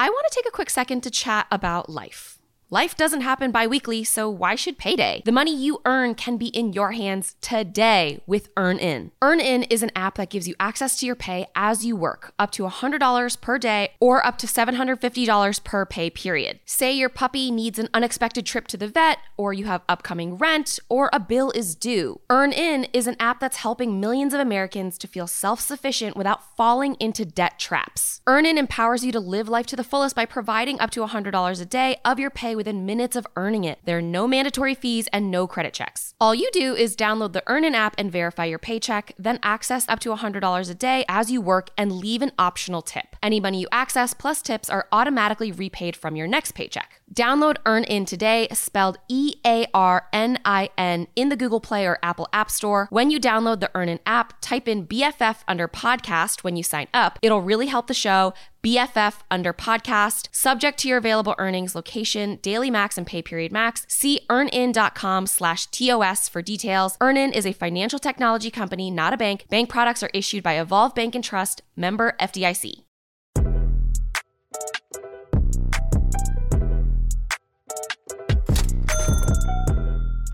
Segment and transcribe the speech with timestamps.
[0.00, 2.39] I want to take a quick second to chat about life.
[2.72, 5.22] Life doesn't happen bi weekly, so why should payday?
[5.24, 9.10] The money you earn can be in your hands today with EarnIn.
[9.20, 12.52] EarnIn is an app that gives you access to your pay as you work, up
[12.52, 16.60] to $100 per day or up to $750 per pay period.
[16.64, 20.78] Say your puppy needs an unexpected trip to the vet, or you have upcoming rent,
[20.88, 22.20] or a bill is due.
[22.30, 26.94] EarnIn is an app that's helping millions of Americans to feel self sufficient without falling
[27.00, 28.20] into debt traps.
[28.28, 31.64] EarnIn empowers you to live life to the fullest by providing up to $100 a
[31.64, 33.78] day of your pay within minutes of earning it.
[33.86, 36.14] There are no mandatory fees and no credit checks.
[36.20, 39.98] All you do is download the EarnIn app and verify your paycheck, then access up
[40.00, 43.16] to $100 a day as you work and leave an optional tip.
[43.22, 46.99] Any money you access plus tips are automatically repaid from your next paycheck.
[47.12, 51.98] Download EarnIn today, spelled E A R N I N, in the Google Play or
[52.04, 52.86] Apple App Store.
[52.90, 57.18] When you download the EarnIn app, type in BFF under podcast when you sign up.
[57.20, 58.32] It'll really help the show.
[58.62, 63.86] BFF under podcast, subject to your available earnings, location, daily max, and pay period max.
[63.88, 66.96] See earnin.com slash TOS for details.
[67.00, 69.46] Earnin is a financial technology company, not a bank.
[69.48, 72.84] Bank products are issued by Evolve Bank and Trust, member FDIC.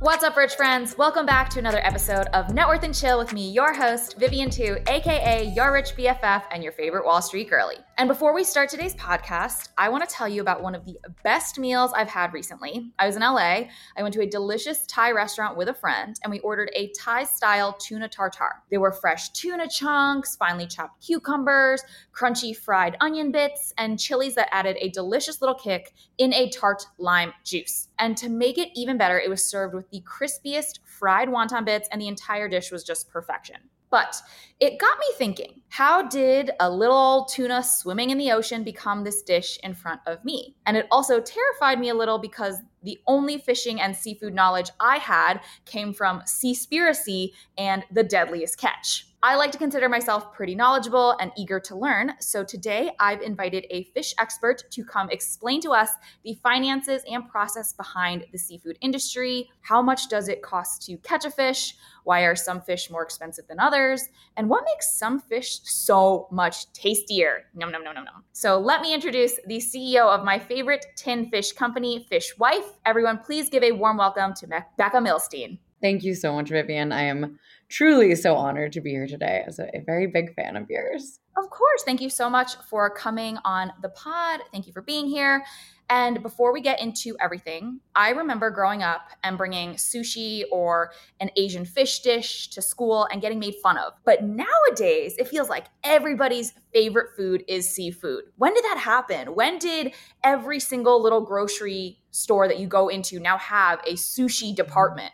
[0.06, 0.96] What's up, rich friends?
[0.96, 4.50] Welcome back to another episode of Net Worth and Chill with me, your host, Vivian
[4.50, 7.78] Tu, aka your rich BFF and your favorite Wall Street girly.
[7.98, 10.98] And before we start today's podcast, I want to tell you about one of the
[11.24, 12.92] best meals I've had recently.
[12.98, 13.68] I was in LA.
[13.96, 17.24] I went to a delicious Thai restaurant with a friend, and we ordered a Thai
[17.24, 18.62] style tuna tartare.
[18.70, 21.82] There were fresh tuna chunks, finely chopped cucumbers,
[22.14, 26.84] crunchy fried onion bits, and chilies that added a delicious little kick in a tart
[26.98, 27.88] lime juice.
[27.98, 31.88] And to make it even better, it was served with the crispiest fried wonton bits,
[31.90, 33.70] and the entire dish was just perfection.
[33.96, 34.20] But
[34.60, 39.22] it got me thinking how did a little tuna swimming in the ocean become this
[39.22, 40.54] dish in front of me?
[40.66, 44.98] And it also terrified me a little because the only fishing and seafood knowledge I
[44.98, 49.05] had came from Seaspiracy and The Deadliest Catch.
[49.26, 53.66] I like to consider myself pretty knowledgeable and eager to learn, so today I've invited
[53.70, 55.90] a fish expert to come explain to us
[56.22, 59.50] the finances and process behind the seafood industry.
[59.62, 61.74] How much does it cost to catch a fish?
[62.04, 64.08] Why are some fish more expensive than others?
[64.36, 67.46] And what makes some fish so much tastier?
[67.52, 68.22] Nom nom nom nom nom.
[68.32, 72.76] So let me introduce the CEO of my favorite tin fish company, Fishwife.
[72.84, 75.58] Everyone, please give a warm welcome to Becca Millstein.
[75.80, 76.90] Thank you so much, Vivian.
[76.90, 77.38] I am
[77.68, 81.20] truly so honored to be here today as a, a, very big fan of yours.
[81.36, 81.82] Of course.
[81.84, 84.40] Thank you so much for coming on the pod.
[84.52, 85.44] Thank you for being here.
[85.88, 91.30] And before we get into everything, I remember growing up and bringing sushi or an
[91.36, 93.92] Asian fish dish to school and getting made fun of.
[94.04, 98.24] But nowadays, it feels like everybody's favorite food is seafood.
[98.36, 99.34] When did that happen?
[99.34, 99.94] When did
[100.24, 105.12] every single little grocery store that you go into now have a sushi department?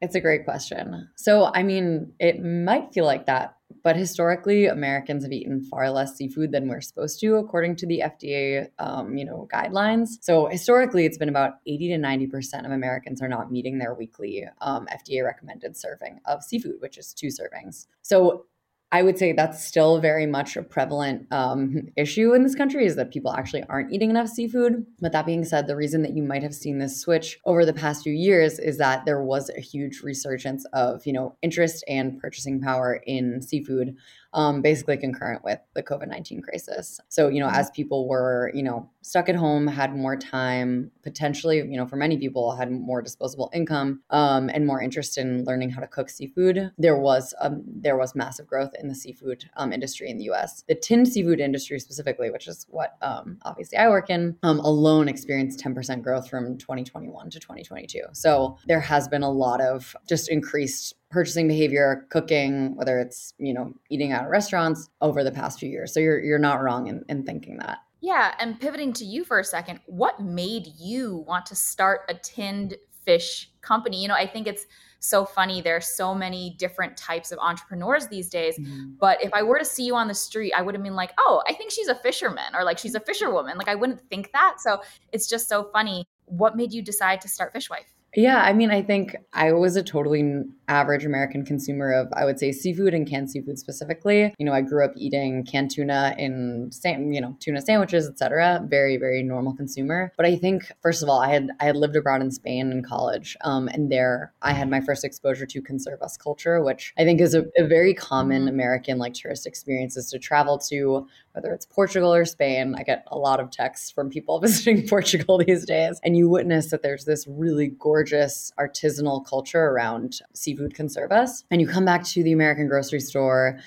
[0.00, 1.08] It's a great question.
[1.16, 6.14] So, I mean, it might feel like that, but historically, Americans have eaten far less
[6.14, 10.10] seafood than we're supposed to, according to the FDA, um, you know, guidelines.
[10.20, 13.94] So, historically, it's been about 80 to 90 percent of Americans are not meeting their
[13.94, 17.86] weekly um, FDA recommended serving of seafood, which is two servings.
[18.02, 18.46] So,
[18.90, 22.96] I would say that's still very much a prevalent um, issue in this country is
[22.96, 24.86] that people actually aren't eating enough seafood.
[25.00, 27.74] But that being said, the reason that you might have seen this switch over the
[27.74, 32.18] past few years is that there was a huge resurgence of, you know, interest and
[32.18, 33.94] purchasing power in seafood
[34.32, 37.00] um, basically concurrent with the COVID 19 crisis.
[37.08, 41.56] So, you know, as people were, you know, stuck at home, had more time, potentially,
[41.58, 45.70] you know, for many people had more disposable income um, and more interest in learning
[45.70, 49.72] how to cook seafood, there was um, there was massive growth in the seafood um,
[49.72, 50.62] industry in the U.S.
[50.68, 55.08] The tinned seafood industry specifically, which is what um, obviously I work in, um, alone
[55.08, 58.02] experienced 10% growth from 2021 to 2022.
[58.12, 63.54] So there has been a lot of just increased purchasing behavior, cooking, whether it's, you
[63.54, 65.92] know, eating out at restaurants over the past few years.
[65.92, 67.78] So you're you're not wrong in, in thinking that.
[68.00, 68.34] Yeah.
[68.38, 72.76] And pivoting to you for a second, what made you want to start a tinned
[73.04, 74.00] fish company?
[74.00, 74.66] You know, I think it's
[75.00, 75.60] so funny.
[75.60, 78.58] There are so many different types of entrepreneurs these days.
[78.58, 78.90] Mm-hmm.
[79.00, 81.12] But if I were to see you on the street, I would have been like,
[81.18, 83.58] oh, I think she's a fisherman or like she's a fisherwoman.
[83.58, 84.56] Like I wouldn't think that.
[84.58, 84.80] So
[85.12, 86.06] it's just so funny.
[86.26, 87.94] What made you decide to start Fishwife?
[88.18, 92.36] Yeah, I mean, I think I was a totally average American consumer of, I would
[92.40, 94.34] say, seafood and canned seafood specifically.
[94.38, 98.66] You know, I grew up eating canned tuna in, you know, tuna sandwiches, etc.
[98.68, 100.12] Very, very normal consumer.
[100.16, 102.82] But I think, first of all, I had I had lived abroad in Spain in
[102.82, 107.20] college, um, and there I had my first exposure to conservas culture, which I think
[107.20, 108.48] is a, a very common mm-hmm.
[108.48, 111.06] American like tourist experience, is to travel to
[111.38, 112.74] whether it's Portugal or Spain.
[112.76, 116.72] I get a lot of texts from people visiting Portugal these days, and you witness
[116.72, 121.44] that there's this really gorgeous artisanal culture around seafood conservas.
[121.52, 123.60] And you come back to the American grocery store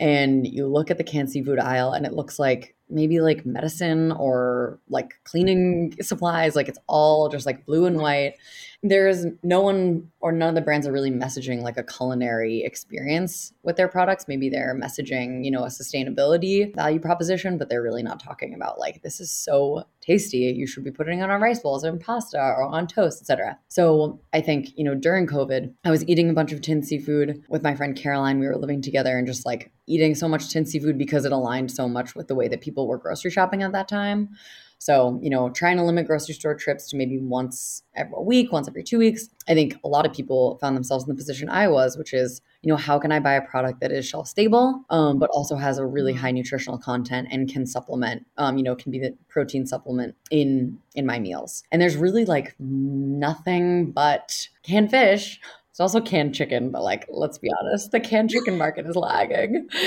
[0.00, 4.12] and you look at the canned seafood aisle and it looks like maybe like medicine
[4.12, 8.34] or like cleaning supplies like it's all just like blue and white
[8.82, 12.62] there is no one or none of the brands are really messaging like a culinary
[12.62, 14.26] experience with their products.
[14.28, 18.78] Maybe they're messaging you know a sustainability value proposition but they're really not talking about
[18.78, 22.00] like this is so tasty you should be putting it on our rice bowls and
[22.00, 26.30] pasta or on toast etc so i think you know during covid i was eating
[26.30, 28.38] a bunch of tin seafood with my friend caroline.
[28.38, 31.70] We were living together and just like eating so much tin seafood because it aligned
[31.70, 34.30] so much with the way that people were grocery shopping at that time
[34.78, 38.68] so, you know, trying to limit grocery store trips to maybe once every week, once
[38.68, 39.28] every two weeks.
[39.48, 42.40] I think a lot of people found themselves in the position I was, which is,
[42.62, 45.56] you know, how can I buy a product that is shelf stable, um, but also
[45.56, 49.16] has a really high nutritional content and can supplement, um, you know, can be the
[49.28, 51.64] protein supplement in in my meals.
[51.72, 55.40] And there's really like nothing but canned fish
[55.78, 59.68] it's also canned chicken, but like, let's be honest, the canned chicken market is lagging.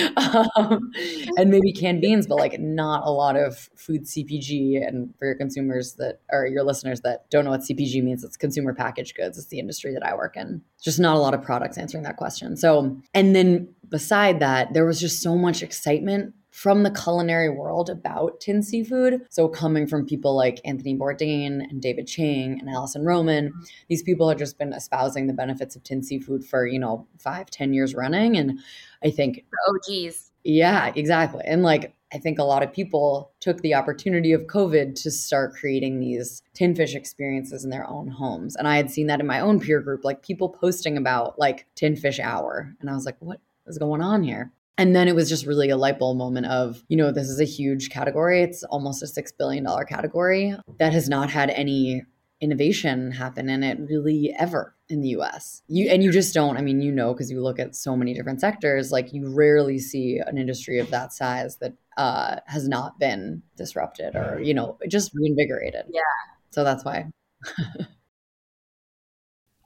[0.55, 0.91] Um,
[1.37, 4.85] and maybe canned beans, but like not a lot of food CPG.
[4.85, 8.37] And for your consumers that or your listeners that don't know what CPG means, it's
[8.37, 9.37] consumer packaged goods.
[9.37, 10.61] It's the industry that I work in.
[10.81, 12.55] Just not a lot of products answering that question.
[12.55, 17.89] So, and then beside that, there was just so much excitement from the culinary world
[17.89, 19.21] about tin seafood.
[19.29, 23.53] So, coming from people like Anthony Bourdain and David Chang and Alison Roman,
[23.89, 27.49] these people have just been espousing the benefits of tin seafood for, you know, five,
[27.49, 28.37] ten years running.
[28.37, 28.59] And
[29.03, 30.31] I think, oh, geez.
[30.43, 31.43] Yeah, exactly.
[31.45, 35.53] And like, I think a lot of people took the opportunity of COVID to start
[35.53, 38.55] creating these tin fish experiences in their own homes.
[38.55, 41.67] And I had seen that in my own peer group, like people posting about like
[41.75, 42.75] tin fish hour.
[42.81, 44.51] And I was like, what is going on here?
[44.77, 47.39] And then it was just really a light bulb moment of, you know, this is
[47.39, 48.41] a huge category.
[48.41, 52.03] It's almost a $6 billion category that has not had any
[52.41, 55.61] innovation happen in it really ever in the US.
[55.67, 58.15] You and you just don't, I mean, you know, because you look at so many
[58.15, 62.99] different sectors, like you rarely see an industry of that size that uh, has not
[62.99, 65.85] been disrupted or, you know, just reinvigorated.
[65.91, 66.01] Yeah.
[66.49, 67.11] So that's why.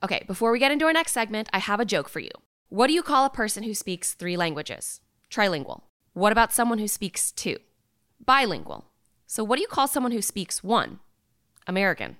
[0.03, 2.31] okay, before we get into our next segment, I have a joke for you.
[2.69, 4.99] What do you call a person who speaks three languages?
[5.29, 5.83] Trilingual.
[6.13, 7.57] What about someone who speaks two?
[8.25, 8.85] Bilingual.
[9.27, 10.99] So, what do you call someone who speaks one?
[11.67, 12.17] American.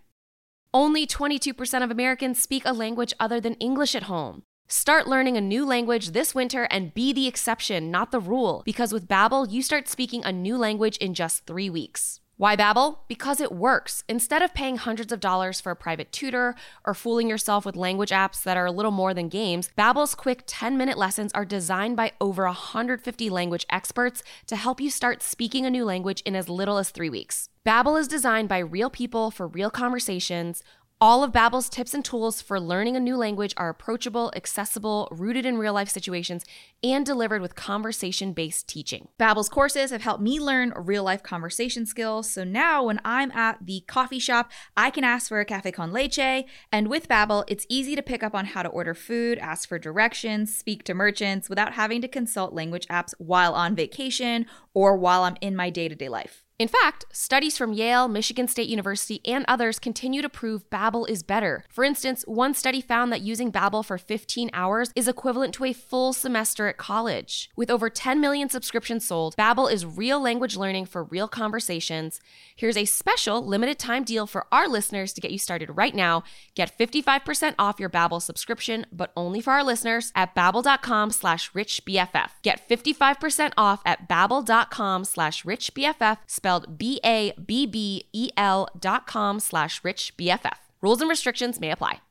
[0.71, 4.44] Only 22% of Americans speak a language other than English at home.
[4.68, 8.94] Start learning a new language this winter and be the exception, not the rule, because
[8.94, 12.19] with Babbel, you start speaking a new language in just 3 weeks.
[12.38, 12.98] Why Babbel?
[13.08, 14.04] Because it works.
[14.10, 16.54] Instead of paying hundreds of dollars for a private tutor
[16.86, 20.46] or fooling yourself with language apps that are a little more than games, Babbel's quick
[20.46, 25.70] 10-minute lessons are designed by over 150 language experts to help you start speaking a
[25.70, 27.48] new language in as little as 3 weeks.
[27.66, 30.62] Babbel is designed by real people for real conversations
[31.06, 35.46] all of Babbel's tips and tools for learning a new language are approachable, accessible, rooted
[35.46, 36.44] in real-life situations,
[36.81, 39.07] and delivered with conversation-based teaching.
[39.19, 43.84] Babbel's courses have helped me learn real-life conversation skills, so now when I'm at the
[43.86, 47.96] coffee shop, I can ask for a cafe con leche, and with Babbel, it's easy
[47.96, 51.74] to pick up on how to order food, ask for directions, speak to merchants without
[51.74, 56.44] having to consult language apps while on vacation or while I'm in my day-to-day life.
[56.57, 61.21] In fact, studies from Yale, Michigan State University, and others continue to prove Babbel is
[61.21, 61.66] better.
[61.69, 65.74] For instance, one study found that using Babbel for 15 hours is equivalent to a
[65.74, 67.50] full semester at college.
[67.57, 72.21] With over 10 million subscriptions sold, Babbel is real language learning for real conversations.
[72.56, 76.24] Here's a special limited time deal for our listeners to get you started right now.
[76.56, 82.30] Get 55% off your Babbel subscription, but only for our listeners at babbel.com slash richbff.
[82.44, 90.57] Get 55% off at babbel.com slash richbff spelled B-A-B-B-E-L dot com slash rich BFF.
[90.80, 92.02] Rules and restrictions may apply.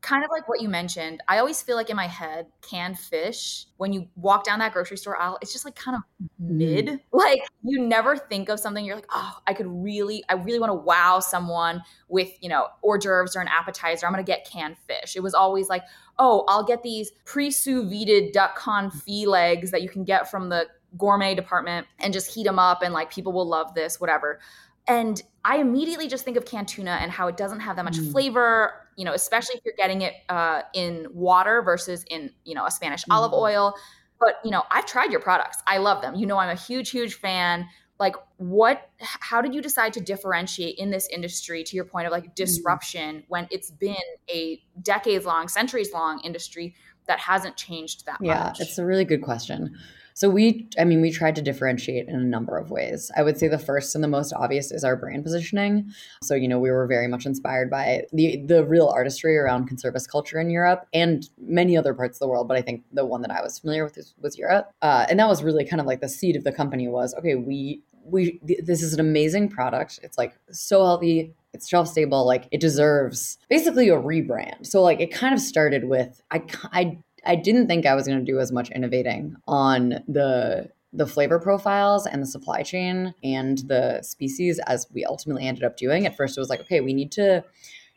[0.00, 3.66] Kind of like what you mentioned, I always feel like in my head, canned fish,
[3.76, 6.02] when you walk down that grocery store aisle, it's just like kind of
[6.38, 6.86] mid.
[6.86, 7.00] Mm.
[7.12, 10.70] Like you never think of something, you're like, oh, I could really, I really want
[10.70, 14.06] to wow someone with, you know, hors d'oeuvres or an appetizer.
[14.06, 15.14] I'm going to get canned fish.
[15.14, 15.82] It was always like,
[16.18, 20.48] oh, I'll get these pre sous vide duck confit legs that you can get from
[20.48, 24.40] the gourmet department and just heat them up and like people will love this, whatever.
[24.86, 27.98] And I immediately just think of canned tuna and how it doesn't have that much
[27.98, 28.10] mm.
[28.10, 32.64] flavor, you know, especially if you're getting it uh, in water versus in, you know,
[32.64, 33.14] a Spanish mm.
[33.14, 33.74] olive oil.
[34.18, 35.58] But, you know, I've tried your products.
[35.66, 36.14] I love them.
[36.14, 37.66] You know, I'm a huge, huge fan.
[38.00, 42.12] Like, what, how did you decide to differentiate in this industry to your point of
[42.12, 42.34] like mm.
[42.34, 43.24] disruption mm.
[43.28, 43.94] when it's been
[44.30, 46.74] a decades long, centuries long industry
[47.06, 48.58] that hasn't changed that yeah, much?
[48.58, 49.76] Yeah, it's a really good question.
[50.18, 53.08] So we, I mean, we tried to differentiate in a number of ways.
[53.16, 55.92] I would say the first and the most obvious is our brand positioning.
[56.24, 60.08] So you know, we were very much inspired by the the real artistry around conservas
[60.08, 62.48] culture in Europe and many other parts of the world.
[62.48, 65.20] But I think the one that I was familiar with was, was Europe, uh, and
[65.20, 67.36] that was really kind of like the seed of the company was okay.
[67.36, 70.00] We we this is an amazing product.
[70.02, 75.00] It's like so healthy, it's shelf stable like it deserves basically a rebrand so like
[75.00, 78.40] it kind of started with i i, I didn't think i was going to do
[78.40, 84.58] as much innovating on the the flavor profiles and the supply chain and the species
[84.66, 86.06] as we ultimately ended up doing.
[86.06, 87.44] At first it was like okay we need to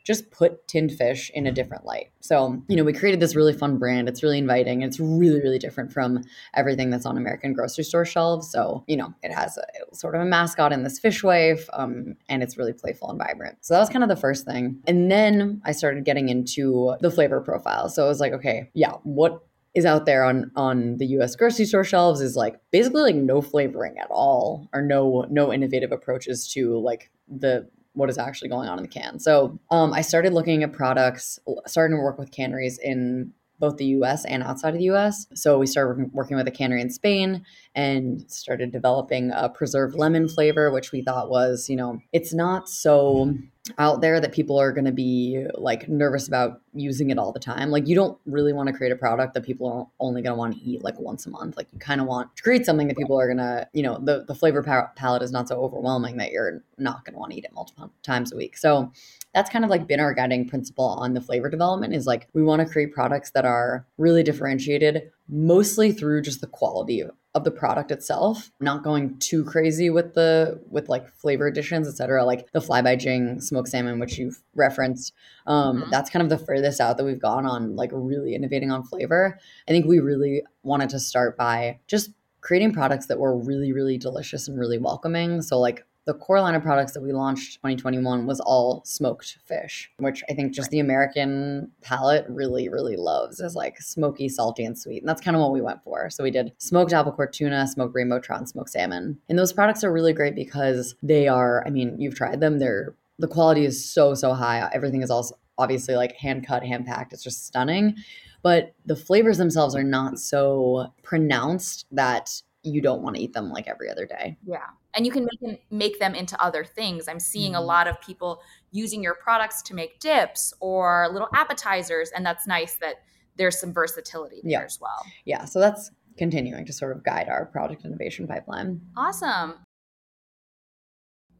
[0.04, 2.10] just put tinned fish in a different light.
[2.20, 4.08] So, you know, we created this really fun brand.
[4.08, 4.82] It's really inviting.
[4.82, 6.22] It's really, really different from
[6.54, 8.50] everything that's on American grocery store shelves.
[8.50, 12.14] So, you know, it has a, sort of a mascot in this fish wife, um,
[12.28, 13.58] and it's really playful and vibrant.
[13.60, 14.80] So that was kind of the first thing.
[14.86, 17.88] And then I started getting into the flavor profile.
[17.88, 19.44] So I was like, okay, yeah, what
[19.74, 23.40] is out there on on the US grocery store shelves is like basically like no
[23.40, 28.68] flavoring at all or no no innovative approaches to like the what is actually going
[28.68, 29.18] on in the can.
[29.18, 33.86] So um, I started looking at products, starting to work with canneries in both the
[33.86, 35.26] US and outside of the US.
[35.34, 37.44] So we started working with a cannery in Spain
[37.76, 42.68] and started developing a preserved lemon flavor, which we thought was, you know, it's not
[42.68, 43.36] so
[43.78, 47.38] out there that people are going to be like nervous about using it all the
[47.38, 47.70] time.
[47.70, 50.38] Like you don't really want to create a product that people are only going to
[50.38, 51.56] want to eat like once a month.
[51.56, 53.98] Like you kind of want to create something that people are going to, you know,
[54.02, 57.38] the the flavor palette is not so overwhelming that you're not going to want to
[57.38, 58.56] eat it multiple times a week.
[58.56, 58.90] So
[59.32, 62.42] that's kind of like been our guiding principle on the flavor development is like we
[62.42, 67.02] want to create products that are really differentiated mostly through just the quality
[67.34, 72.24] of the product itself not going too crazy with the with like flavor additions etc
[72.24, 75.14] like the fly by jing smoked salmon which you've referenced
[75.46, 75.90] um mm-hmm.
[75.90, 79.38] that's kind of the furthest out that we've gone on like really innovating on flavor
[79.66, 82.10] i think we really wanted to start by just
[82.42, 86.54] creating products that were really really delicious and really welcoming so like the core line
[86.54, 90.80] of products that we launched 2021 was all smoked fish, which I think just the
[90.80, 95.02] American palate really, really loves is like smoky, salty, and sweet.
[95.02, 96.10] And that's kind of what we went for.
[96.10, 99.18] So we did smoked albacore tuna, smoked rainbow trout, and smoked salmon.
[99.28, 102.58] And those products are really great because they are, I mean, you've tried them.
[102.58, 104.68] They're the quality is so, so high.
[104.72, 107.12] Everything is also obviously like hand cut, hand packed.
[107.12, 107.96] It's just stunning.
[108.42, 113.50] But the flavors themselves are not so pronounced that you don't want to eat them
[113.50, 114.36] like every other day.
[114.46, 114.66] Yeah.
[114.94, 117.08] And you can make make them into other things.
[117.08, 117.62] I'm seeing mm-hmm.
[117.62, 118.40] a lot of people
[118.70, 122.96] using your products to make dips or little appetizers and that's nice that
[123.36, 124.64] there's some versatility there yeah.
[124.64, 125.04] as well.
[125.24, 128.80] Yeah, so that's continuing to sort of guide our product innovation pipeline.
[128.96, 129.54] Awesome.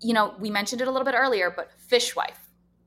[0.00, 2.41] You know, we mentioned it a little bit earlier, but Fishwife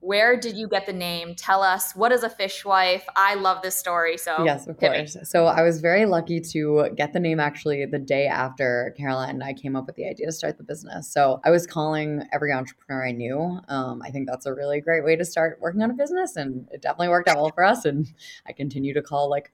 [0.05, 1.33] where did you get the name?
[1.35, 3.03] Tell us what is a fishwife?
[3.15, 4.17] I love this story.
[4.17, 5.17] So yes, of course.
[5.23, 9.43] So I was very lucky to get the name actually the day after Caroline and
[9.43, 11.11] I came up with the idea to start the business.
[11.11, 13.59] So I was calling every entrepreneur I knew.
[13.67, 16.67] Um, I think that's a really great way to start working on a business, and
[16.71, 17.85] it definitely worked out well for us.
[17.85, 18.11] And
[18.47, 19.51] I continue to call like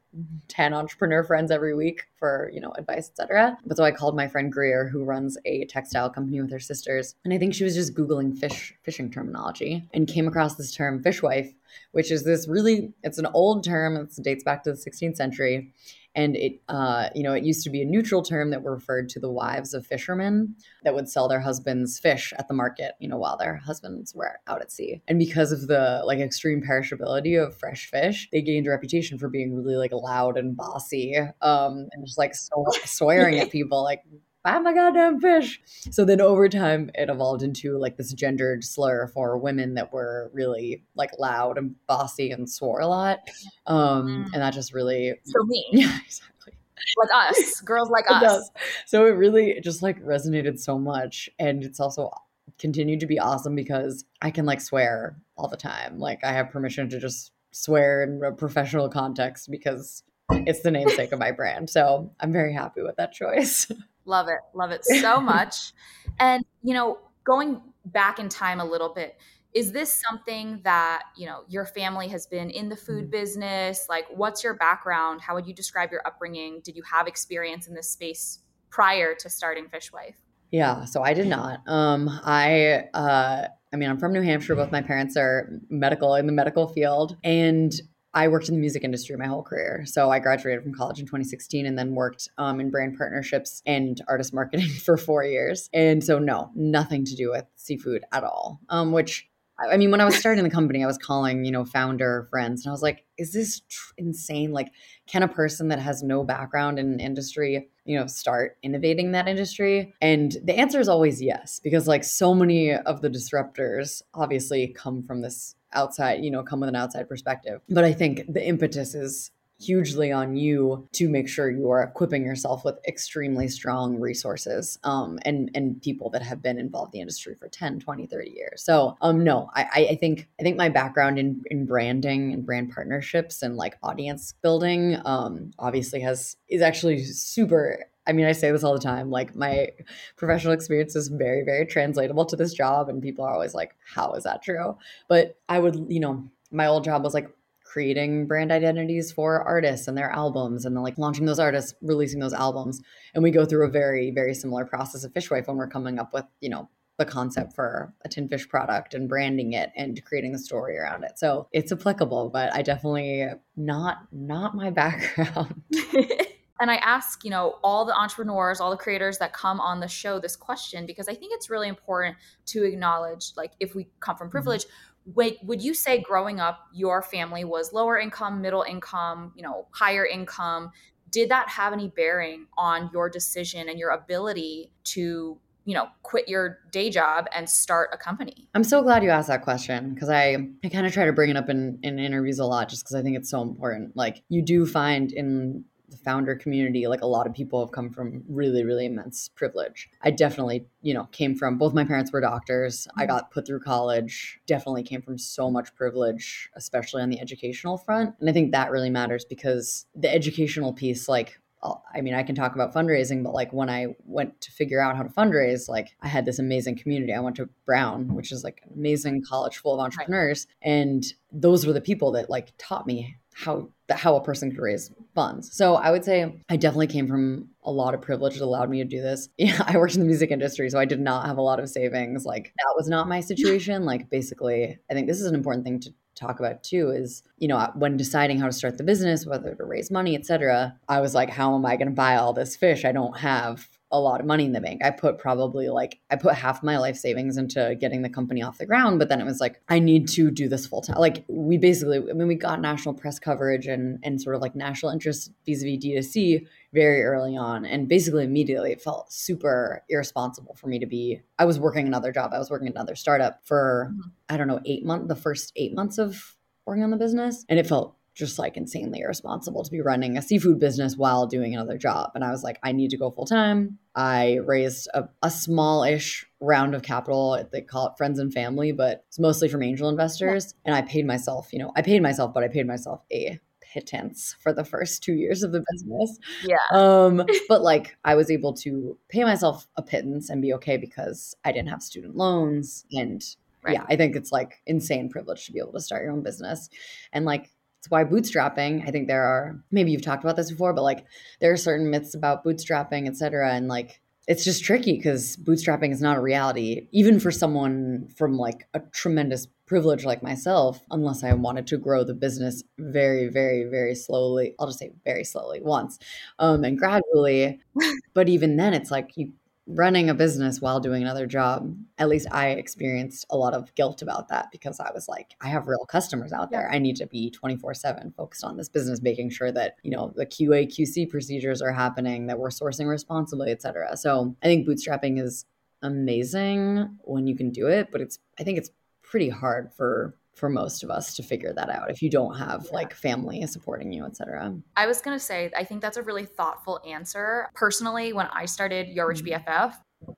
[0.50, 4.28] 10 entrepreneur friends every week for you know advice etc but so i called my
[4.28, 7.74] friend greer who runs a textile company with her sisters and i think she was
[7.74, 11.54] just googling fish fishing terminology and came across this term fishwife
[11.92, 15.74] which is this really it's an old term it dates back to the 16th century.
[16.14, 19.20] And it uh, you know it used to be a neutral term that referred to
[19.20, 23.18] the wives of fishermen that would sell their husbands fish at the market you know
[23.18, 25.02] while their husbands were out at sea.
[25.08, 29.30] And because of the like extreme perishability of fresh fish they gained a reputation for
[29.30, 34.04] being really like loud and bossy um, and just like so, swearing at people like
[34.44, 35.62] buy my goddamn fish.
[35.92, 40.32] So then over time, it evolved into like this gendered slur for women that were
[40.34, 43.20] really like loud and bossy and swore a lot.
[43.68, 44.34] Um, mm.
[44.34, 45.16] And that just really.
[45.24, 45.66] So me.
[45.72, 46.54] Yeah, exactly.
[46.98, 48.50] Like us, girls like us.
[48.88, 51.30] So it really just like resonated so much.
[51.38, 52.12] And it's also
[52.58, 56.00] continued to be awesome because I can like swear all the time.
[56.00, 61.12] Like I have permission to just swear in a professional context because it's the namesake
[61.12, 61.70] of my brand.
[61.70, 63.72] So I'm very happy with that choice.
[64.06, 64.40] Love it.
[64.54, 65.74] Love it so much.
[66.20, 69.18] and, you know, going back in time a little bit,
[69.54, 73.12] is this something that, you know, your family has been in the food mm-hmm.
[73.12, 73.86] business?
[73.90, 75.22] Like, what's your background?
[75.22, 76.62] How would you describe your upbringing?
[76.64, 78.40] Did you have experience in this space
[78.70, 80.16] prior to starting Fishwife?
[80.52, 81.62] Yeah, so I did not.
[81.68, 84.56] Um, I, uh, I mean, I'm from New Hampshire.
[84.56, 87.72] Both my parents are medical in the medical field, and
[88.14, 89.84] I worked in the music industry my whole career.
[89.86, 94.02] So I graduated from college in 2016 and then worked um, in brand partnerships and
[94.08, 95.70] artist marketing for four years.
[95.74, 98.60] And so, no, nothing to do with seafood at all.
[98.70, 99.28] Um, which,
[99.60, 102.66] I mean, when I was starting the company, I was calling, you know, founder friends
[102.66, 104.52] and I was like, is this tr- insane?
[104.52, 104.72] Like,
[105.08, 109.28] can a person that has no background in an industry you know, start innovating that
[109.28, 109.94] industry?
[110.02, 115.04] And the answer is always yes, because like so many of the disruptors obviously come
[115.04, 117.62] from this outside, you know, come with an outside perspective.
[117.70, 122.26] But I think the impetus is hugely on you to make sure you are equipping
[122.26, 127.02] yourself with extremely strong resources um, and and people that have been involved in the
[127.02, 130.70] industry for 10 20 30 years so um no i i think i think my
[130.70, 136.62] background in in branding and brand partnerships and like audience building um obviously has is
[136.62, 139.10] actually super I mean, I say this all the time.
[139.12, 139.70] Like, my
[140.18, 142.90] professional experience is very, very translatable to this job.
[142.90, 144.78] And people are always like, how is that true?
[145.08, 147.30] But I would, you know, my old job was like
[147.72, 152.20] creating brand identities for artists and their albums and then like launching those artists releasing
[152.20, 152.82] those albums
[153.14, 156.14] and we go through a very very similar process of fishwife when we're coming up
[156.14, 156.68] with you know
[156.98, 161.06] the concept for a tin fish product and branding it and creating the story around
[161.06, 165.62] it so it's applicable but i definitely not not my background
[166.62, 169.88] and I ask, you know, all the entrepreneurs, all the creators that come on the
[169.88, 172.16] show this question because I think it's really important
[172.48, 174.32] to acknowledge like if we come from mm-hmm.
[174.32, 179.32] privilege, mm-hmm Wait, would you say growing up your family was lower income, middle income,
[179.36, 180.72] you know, higher income?
[181.10, 186.30] Did that have any bearing on your decision and your ability to, you know, quit
[186.30, 188.48] your day job and start a company?
[188.54, 191.32] I'm so glad you asked that question because I, I kind of try to bring
[191.32, 193.98] it up in, in interviews a lot just because I think it's so important.
[193.98, 197.90] Like you do find in the founder community, like a lot of people have come
[197.92, 199.90] from really, really immense privilege.
[200.02, 202.88] I definitely, you know, came from both my parents were doctors.
[202.98, 207.78] I got put through college, definitely came from so much privilege, especially on the educational
[207.78, 208.16] front.
[208.20, 212.24] And I think that really matters because the educational piece, like, uh, I mean, I
[212.24, 215.70] can talk about fundraising, but like when I went to figure out how to fundraise,
[215.70, 217.14] like I had this amazing community.
[217.14, 220.48] I went to Brown, which is like an amazing college full of entrepreneurs.
[220.62, 224.92] And those were the people that like taught me how how a person could raise
[225.14, 225.56] funds.
[225.56, 228.78] So I would say I definitely came from a lot of privilege that allowed me
[228.80, 229.28] to do this.
[229.38, 231.70] Yeah, I worked in the music industry, so I did not have a lot of
[231.70, 232.26] savings.
[232.26, 233.86] Like that was not my situation.
[233.92, 237.48] Like basically, I think this is an important thing to talk about too is you
[237.48, 241.16] know when deciding how to start the business whether to raise money etc i was
[241.16, 244.20] like how am i going to buy all this fish i don't have a lot
[244.20, 244.84] of money in the bank.
[244.84, 248.58] I put probably like I put half my life savings into getting the company off
[248.58, 250.98] the ground, but then it was like I need to do this full time.
[250.98, 254.56] Like we basically I mean we got national press coverage and and sort of like
[254.56, 260.68] national interest vis-a-vis D2C very early on and basically immediately it felt super irresponsible for
[260.68, 262.32] me to be I was working another job.
[262.34, 264.10] I was working another startup for mm-hmm.
[264.30, 267.60] I don't know, 8 months the first 8 months of working on the business and
[267.60, 271.78] it felt just like insanely irresponsible to be running a seafood business while doing another
[271.78, 272.12] job.
[272.14, 273.78] And I was like, I need to go full time.
[273.96, 277.42] I raised a, a small ish round of capital.
[277.52, 280.54] They call it friends and family, but it's mostly from angel investors.
[280.66, 280.74] Yeah.
[280.74, 284.36] And I paid myself, you know, I paid myself, but I paid myself a pittance
[284.42, 286.20] for the first two years of the business.
[286.44, 286.58] Yeah.
[286.74, 291.36] Um, but like I was able to pay myself a pittance and be okay because
[291.46, 293.24] I didn't have student loans and
[293.64, 293.76] Right.
[293.76, 296.68] yeah, I think it's like insane privilege to be able to start your own business.
[297.14, 300.72] And like it's why bootstrapping, I think there are, maybe you've talked about this before,
[300.72, 301.04] but like
[301.40, 303.54] there are certain myths about bootstrapping, et cetera.
[303.54, 308.38] And like, it's just tricky because bootstrapping is not a reality, even for someone from
[308.38, 313.64] like a tremendous privilege like myself, unless I wanted to grow the business very, very,
[313.64, 314.54] very slowly.
[314.60, 315.98] I'll just say very slowly once
[316.38, 317.62] um, and gradually.
[318.14, 319.34] but even then, it's like you
[319.76, 324.02] running a business while doing another job, at least I experienced a lot of guilt
[324.02, 326.70] about that because I was like, I have real customers out there.
[326.72, 330.14] I need to be 24 7 focused on this business, making sure that, you know,
[330.16, 333.96] the QA, QC procedures are happening, that we're sourcing responsibly, et cetera.
[333.98, 335.46] So I think bootstrapping is
[335.82, 338.72] amazing when you can do it, but it's, I think it's
[339.04, 342.64] pretty hard for for most of us to figure that out if you don't have
[342.66, 342.74] yeah.
[342.74, 346.26] like family supporting you etc i was going to say i think that's a really
[346.26, 349.50] thoughtful answer personally when i started your rich mm-hmm.
[349.50, 349.74] bff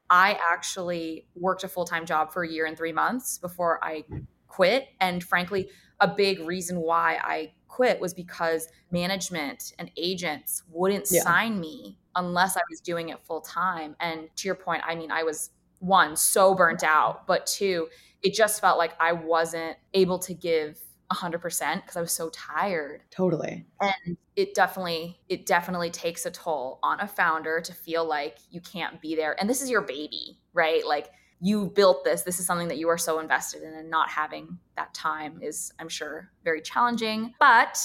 [0.09, 4.03] i actually worked a full-time job for a year and three months before i
[4.47, 11.07] quit and frankly a big reason why i quit was because management and agents wouldn't
[11.09, 11.21] yeah.
[11.21, 15.11] sign me unless i was doing it full time and to your point i mean
[15.11, 15.49] i was
[15.79, 17.87] one so burnt out but two
[18.23, 20.79] it just felt like I wasn't able to give
[21.11, 21.41] 100%
[21.75, 23.03] because I was so tired.
[23.11, 23.65] Totally.
[23.81, 28.61] And it definitely it definitely takes a toll on a founder to feel like you
[28.61, 30.85] can't be there and this is your baby, right?
[30.85, 32.23] Like you built this.
[32.23, 35.71] This is something that you are so invested in and not having that time is
[35.79, 37.77] I'm sure very challenging, but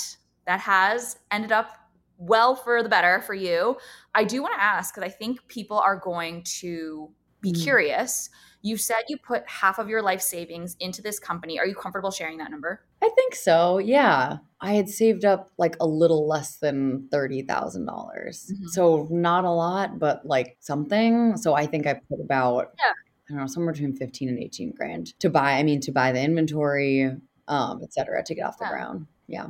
[0.46, 1.76] that has ended up
[2.16, 3.76] well for the better for you.
[4.14, 7.62] I do want to ask because I think people are going to be mm.
[7.62, 8.30] curious
[8.68, 11.58] You said you put half of your life savings into this company.
[11.58, 12.82] Are you comfortable sharing that number?
[13.02, 13.78] I think so.
[13.78, 14.38] Yeah.
[14.60, 17.86] I had saved up like a little less than $30,000.
[17.86, 18.68] dollars Mhm.
[18.68, 21.36] So not a lot, but like something.
[21.38, 22.92] So I think I put about Yeah.
[23.30, 26.12] I don't know, somewhere between 15 and 18 grand to buy, I mean to buy
[26.12, 27.10] the inventory,
[27.46, 28.70] um, et cetera, to get off the Yeah.
[28.70, 29.06] ground.
[29.26, 29.46] Yeah.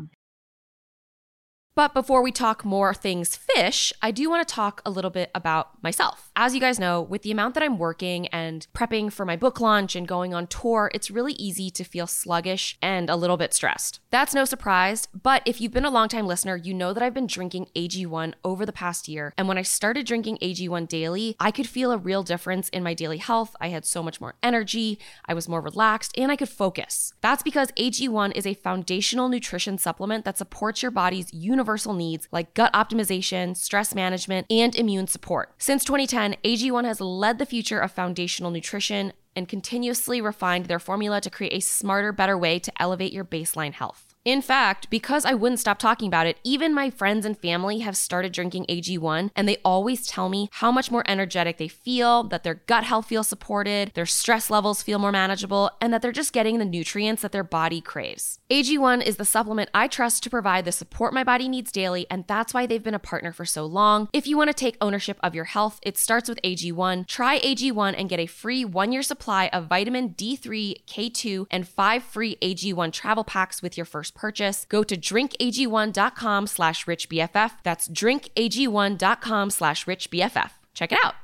[1.75, 5.31] But before we talk more things fish, I do want to talk a little bit
[5.35, 6.28] about myself.
[6.41, 9.61] As you guys know, with the amount that I'm working and prepping for my book
[9.61, 13.53] launch and going on tour, it's really easy to feel sluggish and a little bit
[13.53, 13.99] stressed.
[14.11, 17.27] That's no surprise, but if you've been a longtime listener, you know that I've been
[17.27, 19.35] drinking AG1 over the past year.
[19.37, 22.95] And when I started drinking AG1 daily, I could feel a real difference in my
[22.95, 23.57] daily health.
[23.61, 27.15] I had so much more energy, I was more relaxed, and I could focus.
[27.21, 32.55] That's because AG1 is a foundational nutrition supplement that supports your body's universal needs like
[32.55, 35.53] gut optimization, stress management, and immune support.
[35.59, 41.21] Since 2010, AG1 has led the future of foundational nutrition and continuously refined their formula
[41.21, 44.08] to create a smarter, better way to elevate your baseline health.
[44.25, 47.97] In fact, because I wouldn't stop talking about it, even my friends and family have
[47.97, 52.45] started drinking AG1 and they always tell me how much more energetic they feel, that
[52.45, 56.35] their gut health feels supported, their stress levels feel more manageable, and that they're just
[56.35, 58.39] getting the nutrients that their body craves.
[58.51, 62.25] AG1 is the supplement I trust to provide the support my body needs daily, and
[62.27, 64.09] that's why they've been a partner for so long.
[64.13, 67.07] If you want to take ownership of your health, it starts with AG1.
[67.07, 72.03] Try AG1 and get a free one year supply of vitamin D3, K2, and five
[72.03, 74.67] free AG1 travel packs with your first purchase.
[74.69, 77.53] Go to drinkag1.com slash richbff.
[77.63, 80.51] That's drinkag1.com slash richbff.
[80.75, 81.15] Check it out.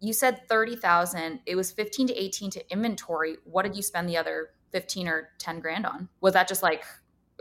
[0.00, 1.40] You said 30,000.
[1.46, 3.36] It was 15 to 18 to inventory.
[3.44, 6.08] What did you spend the other 15 or 10 grand on?
[6.20, 6.84] Was that just like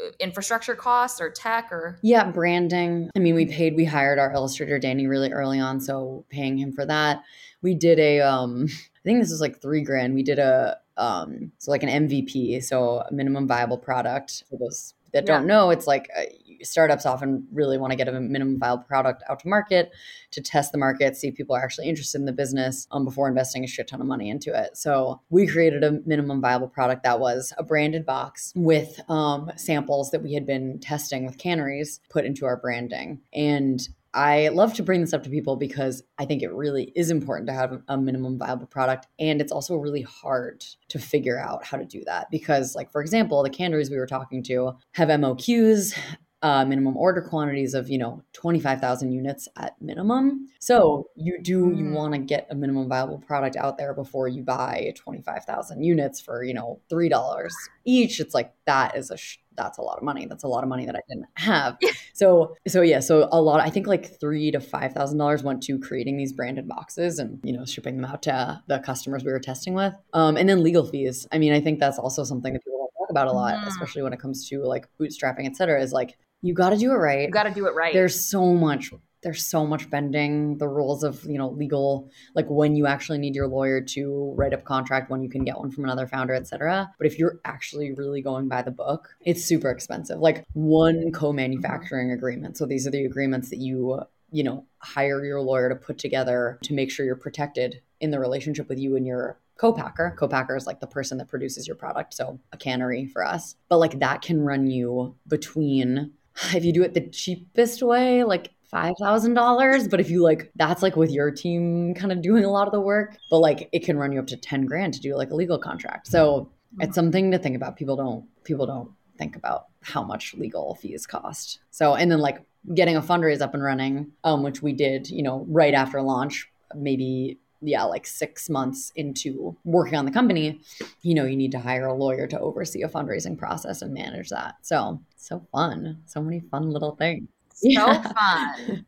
[0.02, 3.10] uh, infrastructure costs or tech or Yeah, branding.
[3.16, 6.72] I mean, we paid, we hired our illustrator Danny really early on, so paying him
[6.72, 7.24] for that.
[7.62, 10.16] We did a um I think this was like 3 grand.
[10.16, 14.43] We did a um so like an MVP, so a minimum viable product.
[14.49, 16.23] For those that don't know, it's like uh,
[16.62, 19.91] startups often really want to get a minimum viable product out to market
[20.31, 23.27] to test the market, see if people are actually interested in the business um, before
[23.27, 24.75] investing a shit ton of money into it.
[24.75, 30.12] So we created a minimum viable product that was a branded box with um, samples
[30.12, 33.21] that we had been testing with canneries put into our branding.
[33.33, 37.12] And I love to bring this up to people because I think it really is
[37.12, 39.06] important to have a minimum viable product.
[39.19, 42.99] And it's also really hard to figure out how to do that because, like, for
[42.99, 45.95] example, the canneries we were talking to have MOQs,
[46.43, 50.47] uh, minimum order quantities of you know 25,000 units at minimum.
[50.60, 51.93] So you do you Mm.
[51.93, 56.43] want to get a minimum viable product out there before you buy 25,000 units for
[56.43, 58.19] you know three dollars each.
[58.19, 60.28] It's like that is a sh- that's a lot of money.
[60.28, 61.78] That's a lot of money that I didn't have.
[62.13, 63.60] so so yeah, so a lot.
[63.60, 67.39] I think like three to five thousand dollars went to creating these branded boxes and
[67.43, 69.93] you know shipping them out to the customers we were testing with.
[70.13, 71.28] Um, and then legal fees.
[71.32, 73.67] I mean, I think that's also something that people talk about a lot, Mm.
[73.67, 75.82] especially when it comes to like bootstrapping, et cetera.
[75.82, 77.21] Is like you got to do it right.
[77.21, 77.93] you got to do it right?
[77.93, 78.91] There's so much.
[79.23, 83.36] There's so much bending the rules of you know legal, like when you actually need
[83.36, 86.91] your lawyer to write up contract, when you can get one from another founder, etc.
[86.97, 90.19] But if you're actually really going by the book, it's super expensive.
[90.19, 92.58] Like one co-manufacturing agreement.
[92.58, 96.60] So these are the agreements that you you know hire your lawyer to put together
[96.63, 100.67] to make sure you're protected in the relationship with you and your co-packer co-packer is
[100.67, 104.21] like the person that produces your product so a cannery for us but like that
[104.21, 106.12] can run you between
[106.54, 110.97] if you do it the cheapest way like $5000 but if you like that's like
[110.97, 113.97] with your team kind of doing a lot of the work but like it can
[113.97, 116.08] run you up to 10 grand to do like a legal contract.
[116.08, 117.78] So it's something to think about.
[117.78, 121.60] People don't people don't think about how much legal fees cost.
[121.71, 125.23] So and then like getting a fundraise up and running um which we did you
[125.23, 130.60] know right after launch maybe yeah like six months into working on the company
[131.02, 134.30] you know you need to hire a lawyer to oversee a fundraising process and manage
[134.30, 134.56] that.
[134.62, 137.27] So so fun so many fun little things
[137.60, 138.01] so Yeah.
[138.13, 138.86] fun.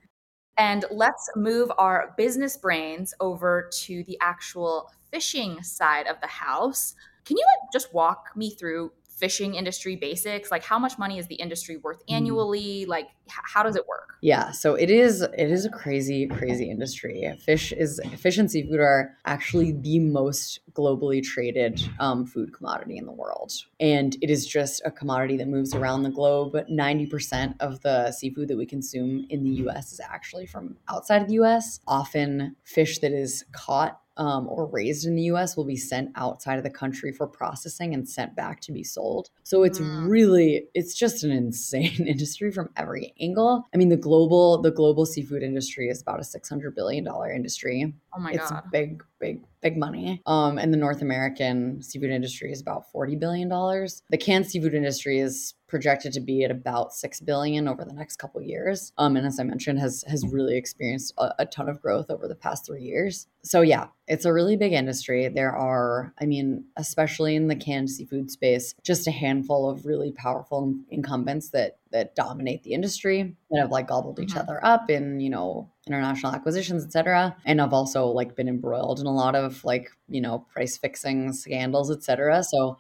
[0.57, 6.95] And let's move our business brains over to the actual fishing side of the house.
[7.23, 10.49] Can you like just walk me through fishing industry basics?
[10.51, 12.15] Like how much money is the industry worth Mm.
[12.15, 12.85] annually?
[12.85, 14.15] Like h- how does it work?
[14.21, 17.31] Yeah, so it is it is a crazy crazy industry.
[17.45, 23.05] Fish is fish and seafood are actually the most globally traded um, food commodity in
[23.05, 26.57] the world, and it is just a commodity that moves around the globe.
[26.67, 29.93] Ninety percent of the seafood that we consume in the U.S.
[29.93, 31.79] is actually from outside of the U.S.
[31.87, 36.57] Often, fish that is caught um, or raised in the US will be sent outside
[36.57, 39.29] of the country for processing and sent back to be sold.
[39.43, 40.07] So it's Mm.
[40.09, 43.63] really, it's just an insane industry from every angle.
[43.73, 47.93] I mean, the global, the global seafood industry is about a $600 billion industry.
[48.15, 48.63] Oh my it's god.
[48.65, 50.21] It's big, big big money.
[50.25, 54.01] Um, and the North American seafood industry is about forty billion dollars.
[54.09, 58.17] The canned seafood industry is projected to be at about six billion over the next
[58.17, 58.91] couple years.
[58.97, 62.27] Um, and as I mentioned, has has really experienced a, a ton of growth over
[62.27, 63.27] the past three years.
[63.43, 65.27] So yeah, it's a really big industry.
[65.29, 70.11] There are, I mean, especially in the canned seafood space, just a handful of really
[70.11, 74.39] powerful incumbents that that dominate the industry that have like gobbled each mm-hmm.
[74.39, 79.07] other up in you know international acquisitions etc and i've also like been embroiled in
[79.07, 82.77] a lot of like you know price fixing scandals etc so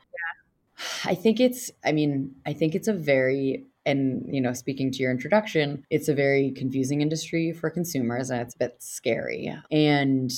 [1.05, 4.99] I think it's, I mean, I think it's a very, and, you know, speaking to
[4.99, 9.53] your introduction, it's a very confusing industry for consumers and it's a bit scary.
[9.71, 10.31] And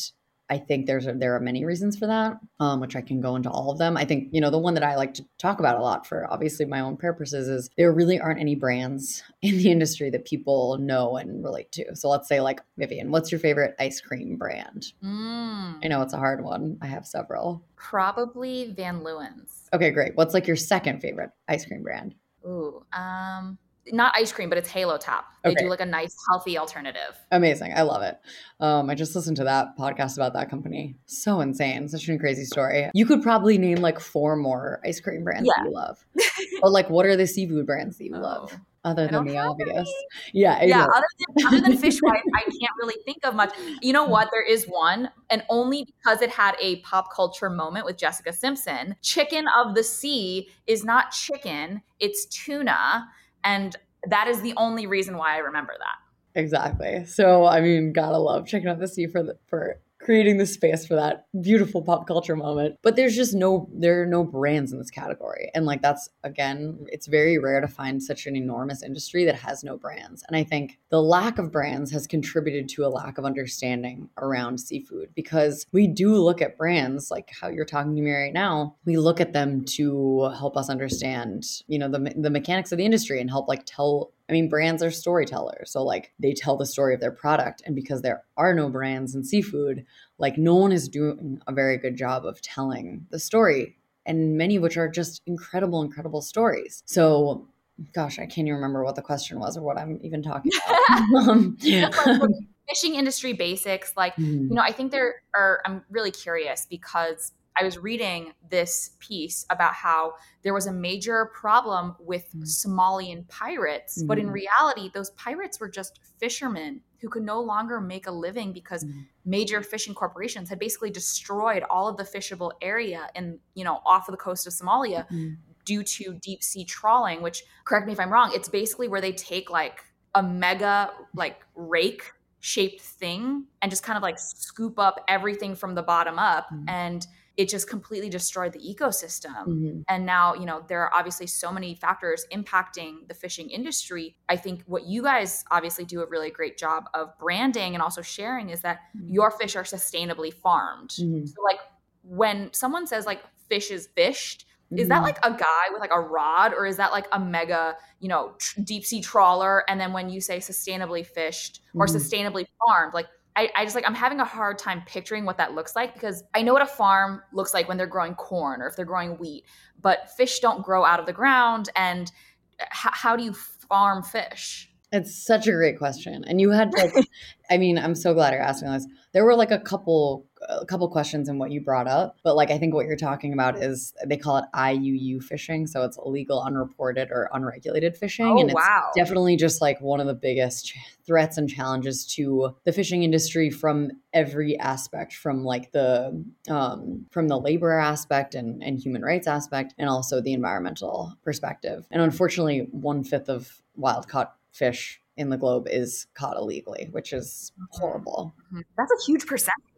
[0.52, 3.38] I think there's a, there are many reasons for that, um, which I can go
[3.38, 3.96] into all of them.
[3.96, 6.28] I think you know the one that I like to talk about a lot for
[6.30, 10.78] obviously my own purposes is there really aren't any brands in the industry that people
[10.78, 11.96] know and relate to.
[11.96, 14.92] So let's say like Vivian, what's your favorite ice cream brand?
[15.02, 15.80] Mm.
[15.84, 16.78] I know it's a hard one.
[16.82, 17.64] I have several.
[17.78, 19.70] Probably Van Leeuwen's.
[19.74, 20.16] Okay, great.
[20.16, 22.14] What's like your second favorite ice cream brand?
[22.46, 23.58] Ooh, um,
[23.92, 25.26] not ice cream, but it's Halo Top.
[25.44, 25.64] They okay.
[25.64, 27.18] do like a nice, healthy alternative.
[27.32, 27.74] Amazing.
[27.76, 28.18] I love it.
[28.60, 30.96] Um, I just listened to that podcast about that company.
[31.06, 31.88] So insane.
[31.88, 32.90] Such a crazy story.
[32.94, 35.64] You could probably name like four more ice cream brands yeah.
[35.64, 36.06] that you love.
[36.64, 38.20] or like, what are the seafood brands that you oh.
[38.20, 38.60] love?
[38.84, 39.70] Other than the obvious.
[39.70, 39.96] Any.
[40.34, 40.64] Yeah.
[40.64, 40.86] Yeah.
[40.86, 43.54] Other than, other than fish I can't really think of much.
[43.82, 44.30] You know what?
[44.32, 48.96] There is one, and only because it had a pop culture moment with Jessica Simpson.
[49.04, 53.08] Chicken of the Sea is not chicken, it's tuna
[53.44, 53.76] and
[54.08, 56.40] that is the only reason why I remember that.
[56.40, 57.06] Exactly.
[57.06, 60.86] So I mean, gotta love Chicken of the Sea for the, for creating the space
[60.86, 62.78] for that beautiful pop culture moment.
[62.82, 65.52] But there's just no there are no brands in this category.
[65.54, 69.64] And like that's again, it's very rare to find such an enormous industry that has
[69.64, 70.24] no brands.
[70.28, 74.60] And I think the lack of brands has contributed to a lack of understanding around
[74.60, 78.76] seafood because we do look at brands like how you're talking to me right now.
[78.86, 82.86] We look at them to help us understand, you know, the the mechanics of the
[82.86, 85.74] industry and help like tell I mean, brands are storytellers.
[85.74, 87.62] So, like, they tell the story of their product.
[87.66, 89.86] And because there are no brands in seafood,
[90.20, 93.76] like, no one is doing a very good job of telling the story.
[94.06, 96.82] And many of which are just incredible, incredible stories.
[96.86, 97.50] So,
[97.94, 101.02] gosh, I can't even remember what the question was or what I'm even talking about.
[101.28, 101.58] um,
[102.70, 104.48] fishing industry basics, like, mm-hmm.
[104.48, 109.46] you know, I think there are, I'm really curious because I was reading this piece
[109.50, 112.44] about how there was a major problem with mm.
[112.44, 114.08] Somalian pirates, mm-hmm.
[114.08, 114.34] but in mm.
[114.34, 119.02] reality, those pirates were just fishermen who could no longer make a living because mm-hmm.
[119.26, 124.08] major fishing corporations had basically destroyed all of the fishable area in, you know, off
[124.08, 125.34] of the coast of Somalia mm-hmm.
[125.66, 129.12] due to deep sea trawling, which correct me if I'm wrong, it's basically where they
[129.12, 129.84] take like
[130.14, 135.76] a mega like rake shaped thing and just kind of like scoop up everything from
[135.76, 136.64] the bottom up mm.
[136.68, 137.08] and
[137.42, 139.48] it just completely destroyed the ecosystem.
[139.48, 139.82] Mm-hmm.
[139.90, 144.16] And now, you know, there are obviously so many factors impacting the fishing industry.
[144.30, 148.04] I think what you guys obviously do a really great job of branding and also
[148.04, 149.10] sharing is that mm-hmm.
[149.10, 150.92] your fish are sustainably farmed.
[150.92, 151.26] Mm-hmm.
[151.26, 151.60] So, like,
[152.04, 155.04] when someone says like fish is fished, is that mm-hmm.
[155.04, 158.34] like a guy with like a rod or is that like a mega you know
[158.38, 161.98] tr- deep sea trawler and then when you say sustainably fished or mm-hmm.
[161.98, 165.54] sustainably farmed like I, I, just like I'm having a hard time picturing what that
[165.54, 168.68] looks like because I know what a farm looks like when they're growing corn or
[168.68, 169.46] if they're growing wheat,
[169.82, 171.70] but fish don't grow out of the ground.
[171.76, 172.12] And
[172.60, 174.70] uh, h- how do you farm fish?
[174.92, 176.26] It's such a great question.
[176.28, 176.94] And you had like,
[177.50, 178.86] I mean, I'm so glad you're asking this.
[179.14, 182.52] There were like a couple a couple questions in what you brought up, but like
[182.52, 186.42] I think what you're talking about is they call it IUU fishing, so it's illegal,
[186.42, 188.92] unreported, or unregulated fishing, oh, and it's wow.
[188.96, 190.74] definitely just like one of the biggest
[191.06, 197.28] threats and challenges to the fishing industry from every aspect, from like the um, from
[197.28, 201.86] the labor aspect and and human rights aspect, and also the environmental perspective.
[201.92, 207.14] And unfortunately, one fifth of wild caught fish in the globe is caught illegally, which
[207.14, 208.34] is horrible.
[208.48, 208.62] Mm-hmm.
[208.78, 209.71] That's a huge percentage.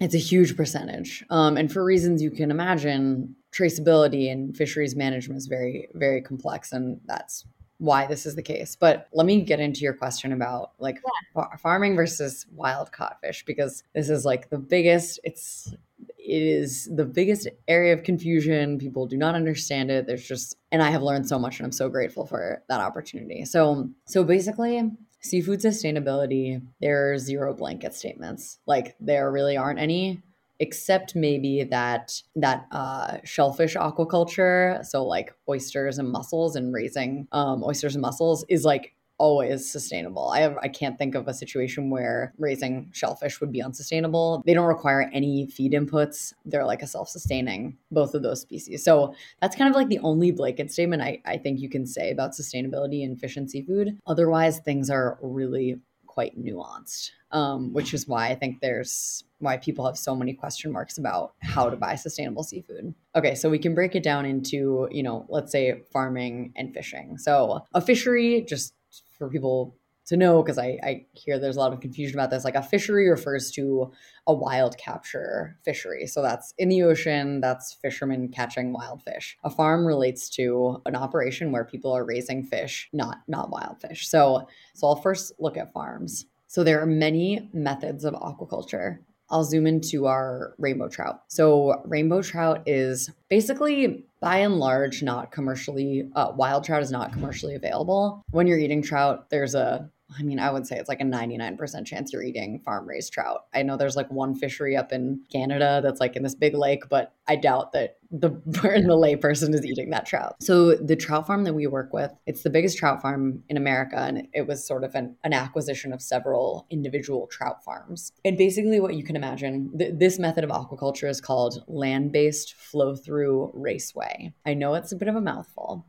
[0.00, 1.24] It's a huge percentage.
[1.30, 6.72] Um, and for reasons you can imagine, traceability and fisheries management is very, very complex.
[6.72, 7.44] And that's
[7.78, 8.76] why this is the case.
[8.76, 11.00] But let me get into your question about like
[11.36, 11.56] yeah.
[11.58, 15.74] farming versus wild caught fish, because this is like the biggest, it's,
[16.18, 18.78] it is the biggest area of confusion.
[18.78, 20.06] People do not understand it.
[20.06, 23.44] There's just, and I have learned so much and I'm so grateful for that opportunity.
[23.44, 24.90] So, so basically,
[25.24, 28.58] seafood sustainability, there are zero blanket statements.
[28.66, 30.22] Like there really aren't any
[30.60, 37.64] except maybe that that uh, shellfish aquaculture, so like oysters and mussels and raising um,
[37.64, 40.30] oysters and mussels is like always sustainable.
[40.30, 44.42] I have, I can't think of a situation where raising shellfish would be unsustainable.
[44.44, 46.32] They don't require any feed inputs.
[46.44, 48.84] They're like a self-sustaining both of those species.
[48.84, 52.10] So that's kind of like the only blanket statement I, I think you can say
[52.10, 53.98] about sustainability in fish and seafood.
[54.06, 59.84] Otherwise, things are really quite nuanced, um, which is why I think there's why people
[59.84, 62.94] have so many question marks about how to buy sustainable seafood.
[63.16, 67.18] Okay, so we can break it down into, you know, let's say farming and fishing.
[67.18, 68.74] So a fishery, just
[69.18, 72.44] for people to know, because I, I hear there's a lot of confusion about this,
[72.44, 73.90] like a fishery refers to
[74.26, 76.06] a wild capture fishery.
[76.06, 79.36] So that's in the ocean, that's fishermen catching wild fish.
[79.44, 84.06] A farm relates to an operation where people are raising fish, not not wild fish.
[84.08, 86.26] So so I'll first look at farms.
[86.48, 88.98] So there are many methods of aquaculture.
[89.34, 91.22] I'll zoom into our rainbow trout.
[91.26, 97.12] So, rainbow trout is basically by and large not commercially, uh, wild trout is not
[97.12, 98.22] commercially available.
[98.30, 101.86] When you're eating trout, there's a I mean, I would say it's like a 99%
[101.86, 103.46] chance you're eating farm raised trout.
[103.52, 106.88] I know there's like one fishery up in Canada that's like in this big lake,
[106.88, 110.36] but I doubt that the the layperson is eating that trout.
[110.40, 113.96] So the trout farm that we work with, it's the biggest trout farm in America,
[113.98, 118.12] and it was sort of an, an acquisition of several individual trout farms.
[118.24, 123.50] And basically, what you can imagine, th- this method of aquaculture is called land-based flow-through
[123.54, 124.32] raceway.
[124.46, 125.86] I know it's a bit of a mouthful,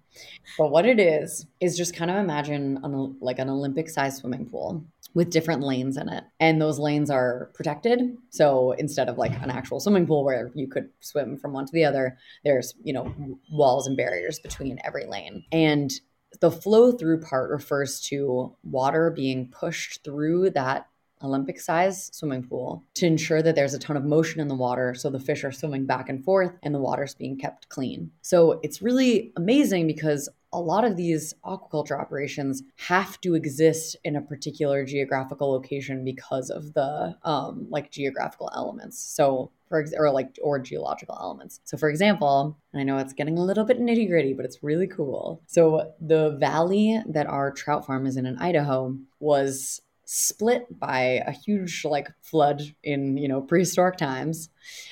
[0.57, 4.85] but what it is is just kind of imagine an, like an Olympic-sized swimming pool
[5.13, 6.25] with different lanes in it.
[6.41, 8.01] And those lanes are protected.
[8.31, 11.71] So instead of like an actual swimming pool where you could swim from one to
[11.71, 12.04] the other,
[12.43, 13.13] there's, you know,
[13.51, 15.43] walls and barriers between every lane.
[15.51, 15.91] And
[16.41, 20.87] the flow through part refers to water being pushed through that
[21.23, 24.93] Olympic size swimming pool to ensure that there's a ton of motion in the water
[24.93, 28.11] so the fish are swimming back and forth and the water's being kept clean.
[28.21, 34.15] So it's really amazing because a lot of these aquaculture operations have to exist in
[34.15, 38.99] a particular geographical location because of the um, like geographical elements.
[38.99, 41.59] So for ex- or like or geological elements.
[41.63, 44.87] So for example, I know it's getting a little bit nitty gritty, but it's really
[44.87, 45.41] cool.
[45.47, 51.31] So the valley that our trout farm is in in Idaho was split by a
[51.31, 54.49] huge like flood in you know prehistoric times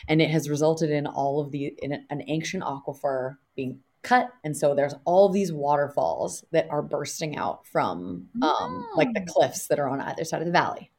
[0.07, 4.57] and it has resulted in all of the in an ancient aquifer being cut and
[4.57, 9.79] so there's all these waterfalls that are bursting out from um, like the cliffs that
[9.79, 10.89] are on either side of the valley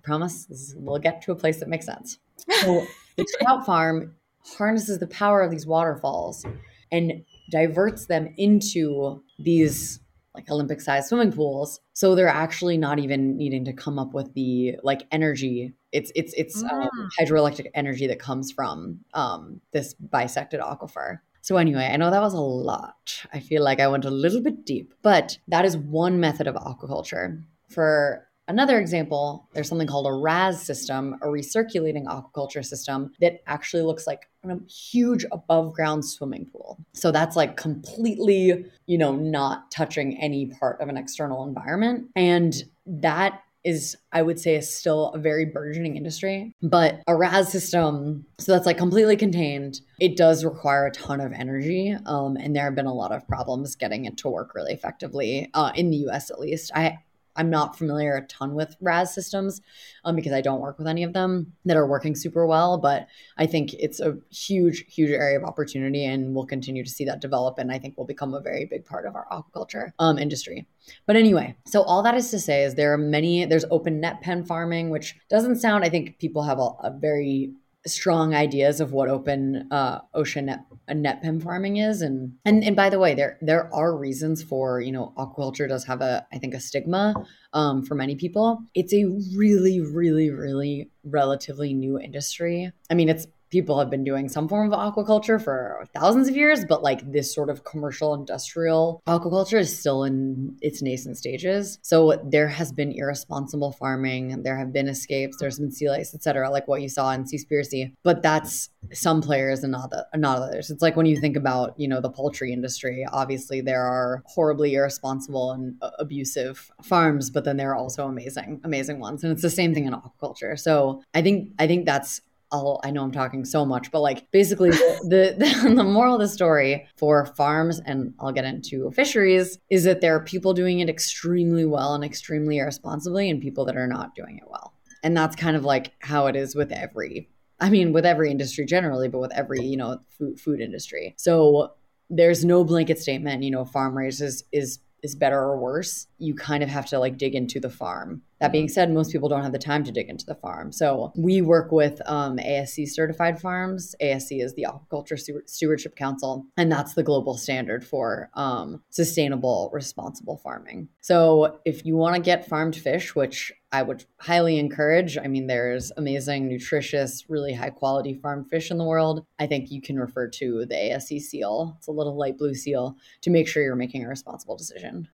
[0.00, 2.18] i promise we'll get to a place that makes sense
[2.62, 2.86] so
[3.16, 4.14] the trout farm
[4.56, 6.44] harnesses the power of these waterfalls
[6.90, 10.00] and diverts them into these
[10.34, 14.32] like olympic sized swimming pools so they're actually not even needing to come up with
[14.34, 20.60] the like energy it's it's it's um, hydroelectric energy that comes from um, this bisected
[20.60, 23.24] aquifer so, anyway, I know that was a lot.
[23.32, 26.54] I feel like I went a little bit deep, but that is one method of
[26.54, 27.42] aquaculture.
[27.68, 33.82] For another example, there's something called a RAS system, a recirculating aquaculture system that actually
[33.82, 36.78] looks like a huge above ground swimming pool.
[36.92, 42.08] So that's like completely, you know, not touching any part of an external environment.
[42.16, 42.54] And
[42.86, 46.54] that is I would say is still a very burgeoning industry.
[46.62, 51.32] But a RAS system, so that's like completely contained, it does require a ton of
[51.32, 51.94] energy.
[52.06, 55.50] Um, and there have been a lot of problems getting it to work really effectively,
[55.54, 56.70] uh, in the US at least.
[56.74, 57.00] I
[57.36, 59.60] I'm not familiar a ton with RAS systems
[60.04, 62.78] um, because I don't work with any of them that are working super well.
[62.78, 63.06] But
[63.38, 67.20] I think it's a huge, huge area of opportunity, and we'll continue to see that
[67.20, 67.58] develop.
[67.58, 70.66] And I think will become a very big part of our aquaculture um, industry.
[71.06, 73.44] But anyway, so all that is to say is there are many.
[73.44, 75.84] There's open net pen farming, which doesn't sound.
[75.84, 77.52] I think people have a, a very
[77.86, 82.02] strong ideas of what open uh, ocean net, uh, net pen farming is.
[82.02, 85.84] And and and by the way there there are reasons for you know aquaculture does
[85.84, 87.14] have a i think a stigma
[87.52, 88.62] um, for many people.
[88.74, 89.04] It's a
[89.36, 92.70] really really really relatively new industry.
[92.90, 96.64] I mean it's people have been doing some form of aquaculture for thousands of years,
[96.64, 101.78] but like this sort of commercial industrial aquaculture is still in its nascent stages.
[101.82, 106.50] So there has been irresponsible farming, there have been escapes, there's been sea lice, etc.,
[106.50, 107.92] like what you saw in Seaspiracy.
[108.02, 110.70] But that's some players and not, the, not others.
[110.70, 114.74] It's like when you think about, you know, the poultry industry, obviously there are horribly
[114.74, 119.22] irresponsible and uh, abusive farms, but then there are also amazing, amazing ones.
[119.22, 120.58] And it's the same thing in aquaculture.
[120.58, 122.20] So I think I think that's
[122.52, 126.20] I'll, I know I'm talking so much, but like basically the, the, the moral of
[126.20, 130.80] the story for farms and I'll get into fisheries is that there are people doing
[130.80, 134.74] it extremely well and extremely irresponsibly and people that are not doing it well.
[135.02, 137.28] And that's kind of like how it is with every
[137.62, 141.14] I mean with every industry generally, but with every, you know, food food industry.
[141.18, 141.74] So
[142.08, 146.34] there's no blanket statement, you know, farm raised is, is is better or worse, you
[146.34, 148.22] kind of have to like dig into the farm.
[148.40, 150.72] That being said, most people don't have the time to dig into the farm.
[150.72, 153.94] So we work with um, ASC certified farms.
[154.02, 160.38] ASC is the Aquaculture Stewardship Council, and that's the global standard for um, sustainable, responsible
[160.38, 160.88] farming.
[161.02, 165.16] So if you want to get farmed fish, which I would highly encourage.
[165.16, 169.24] I mean, there's amazing, nutritious, really high quality farmed fish in the world.
[169.38, 171.76] I think you can refer to the ASC seal.
[171.78, 175.08] It's a little light blue seal to make sure you're making a responsible decision.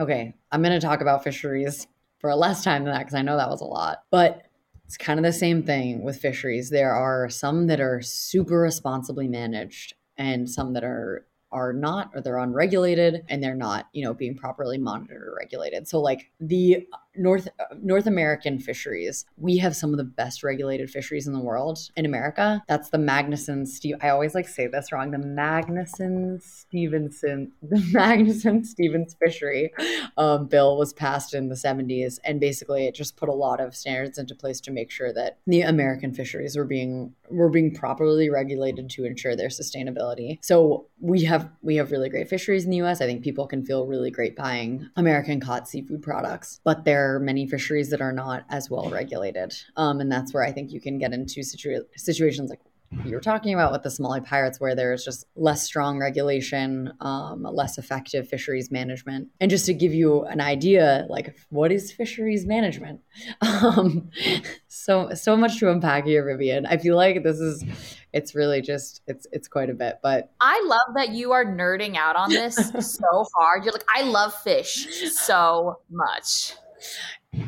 [0.00, 1.86] Okay, I'm going to talk about fisheries
[2.24, 4.04] for less time than that because I know that was a lot.
[4.10, 4.46] But
[4.86, 6.70] it's kind of the same thing with fisheries.
[6.70, 12.22] There are some that are super responsibly managed and some that are are not or
[12.22, 16.84] they're unregulated and they're not you know being properly monitored or regulated so like the
[17.16, 17.48] North
[17.80, 22.06] North American fisheries, we have some of the best regulated fisheries in the world in
[22.06, 22.62] America.
[22.68, 23.96] That's the Magnuson Steve.
[24.00, 25.10] I always like say this wrong.
[25.10, 29.72] The Magnuson Stevenson, the Magnuson Stevens fishery
[30.16, 33.74] um, bill was passed in the 70s, and basically it just put a lot of
[33.74, 38.28] standards into place to make sure that the American fisheries were being were being properly
[38.28, 40.38] regulated to ensure their sustainability.
[40.42, 43.00] So we have we have really great fisheries in the U.S.
[43.00, 47.14] I think people can feel really great buying American caught seafood products, but they're there
[47.16, 49.52] are many fisheries that are not as well regulated.
[49.76, 52.60] Um, and that's where I think you can get into situa- situations like
[53.04, 57.42] you were talking about with the Somali pirates, where there's just less strong regulation, um,
[57.42, 59.28] less effective fisheries management.
[59.40, 63.00] And just to give you an idea, like what is fisheries management?
[63.42, 64.10] Um,
[64.68, 66.66] so so much to unpack here, Vivian.
[66.66, 67.64] I feel like this is
[68.14, 71.96] it's really just it's it's quite a bit but i love that you are nerding
[71.96, 76.54] out on this so hard you're like i love fish so much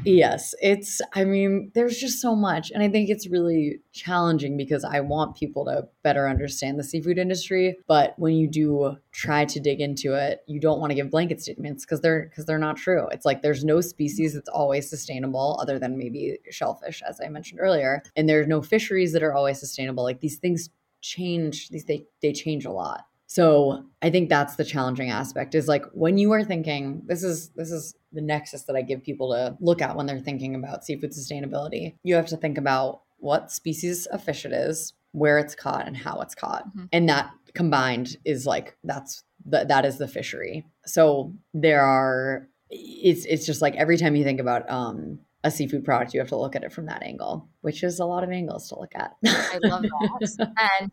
[0.05, 2.71] Yes, it's, I mean, there's just so much.
[2.71, 7.19] And I think it's really challenging because I want people to better understand the seafood
[7.19, 7.77] industry.
[7.87, 11.41] But when you do try to dig into it, you don't want to give blanket
[11.41, 13.07] statements because they're, because they're not true.
[13.09, 17.61] It's like there's no species that's always sustainable other than maybe shellfish, as I mentioned
[17.61, 18.03] earlier.
[18.17, 20.03] And there's no fisheries that are always sustainable.
[20.03, 20.71] Like these things
[21.01, 23.07] change, these, they, they change a lot.
[23.27, 27.51] So I think that's the challenging aspect is like when you are thinking, this is,
[27.51, 30.85] this is, the nexus that I give people to look at when they're thinking about
[30.85, 31.97] seafood sustainability.
[32.03, 35.97] You have to think about what species of fish it is, where it's caught, and
[35.97, 36.67] how it's caught.
[36.69, 36.85] Mm-hmm.
[36.93, 40.65] And that combined is like that's the, that is the fishery.
[40.87, 45.85] So there are it's it's just like every time you think about um a seafood
[45.85, 48.31] product, you have to look at it from that angle, which is a lot of
[48.31, 49.13] angles to look at.
[49.25, 50.55] I love that.
[50.81, 50.91] and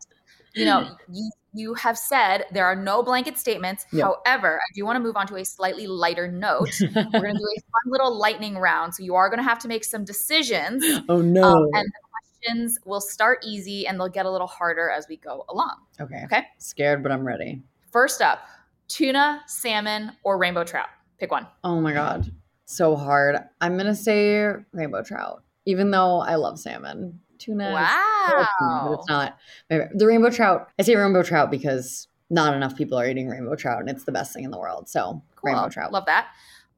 [0.54, 3.86] you know, you you have said there are no blanket statements.
[3.92, 4.04] Yep.
[4.04, 6.70] However, I do want to move on to a slightly lighter note.
[6.80, 8.94] We're going to do a fun little lightning round.
[8.94, 10.84] So you are going to have to make some decisions.
[11.08, 11.42] Oh, no.
[11.42, 15.16] Um, and the questions will start easy and they'll get a little harder as we
[15.16, 15.76] go along.
[16.00, 16.22] Okay.
[16.24, 16.44] Okay.
[16.58, 17.62] Scared, but I'm ready.
[17.92, 18.40] First up
[18.88, 20.88] tuna, salmon, or rainbow trout.
[21.18, 21.46] Pick one.
[21.62, 22.32] Oh, my God.
[22.64, 23.36] So hard.
[23.60, 27.72] I'm going to say rainbow trout, even though I love salmon tuna.
[27.72, 28.86] Wow.
[28.88, 29.38] but it's not.
[29.68, 33.80] The rainbow trout, I say rainbow trout because not enough people are eating rainbow trout
[33.80, 34.88] and it's the best thing in the world.
[34.88, 35.52] So cool.
[35.52, 35.92] rainbow trout.
[35.92, 36.28] Love that.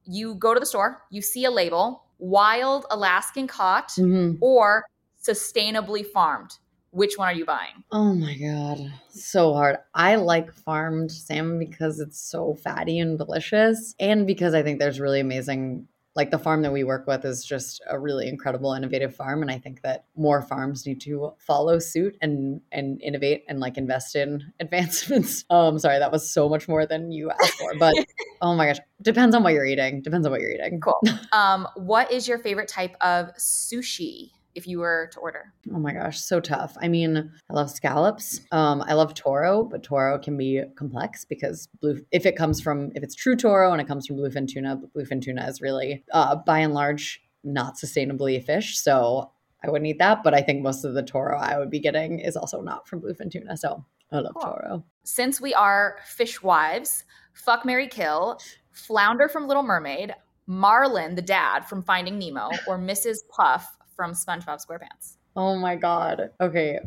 [0.05, 4.35] You go to the store, you see a label, wild Alaskan caught mm-hmm.
[4.41, 4.85] or
[5.21, 6.57] sustainably farmed.
[6.91, 7.83] Which one are you buying?
[7.91, 8.91] Oh my God.
[9.09, 9.77] So hard.
[9.93, 13.93] I like farmed salmon because it's so fatty and delicious.
[13.99, 15.87] And because I think there's really amazing
[16.17, 19.51] like the farm that we work with is just a really incredible innovative farm and
[19.51, 24.15] i think that more farms need to follow suit and and innovate and like invest
[24.15, 25.45] in advancements.
[25.49, 27.93] Um sorry that was so much more than you asked for but
[28.41, 30.81] oh my gosh depends on what you're eating depends on what you're eating.
[30.81, 30.99] Cool.
[31.31, 35.53] Um what is your favorite type of sushi if you were to order?
[35.73, 36.75] Oh my gosh, so tough.
[36.81, 38.41] I mean, I love scallops.
[38.51, 42.91] Um, I love toro, but toro can be complex because blue if it comes from
[42.95, 46.35] if it's true toro and it comes from bluefin tuna, bluefin tuna is really uh,
[46.35, 48.79] by and large not sustainably a fish.
[48.79, 49.31] So
[49.63, 52.19] I wouldn't eat that, but I think most of the toro I would be getting
[52.19, 53.55] is also not from bluefin tuna.
[53.57, 54.43] So I love cool.
[54.43, 54.83] toro.
[55.03, 58.39] Since we are fish wives, fuck Mary Kill,
[58.71, 60.13] Flounder from Little Mermaid,
[60.47, 63.19] Marlin, the dad from Finding Nemo, or Mrs.
[63.29, 65.17] Puff from SpongeBob SquarePants.
[65.35, 66.29] Oh my god.
[66.39, 66.79] Okay.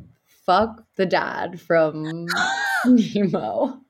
[0.46, 2.26] Fuck the dad from
[2.86, 3.80] Nemo.